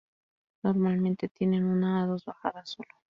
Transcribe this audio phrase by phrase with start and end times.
[0.63, 2.89] Normalmente tienen una o dos bajadas solo.